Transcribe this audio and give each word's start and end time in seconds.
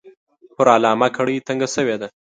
پر 0.55 0.67
علامه 0.75 1.07
کړۍ 1.15 1.37
تنګه 1.47 1.67
شوې 1.75 1.95
ده. 2.01 2.07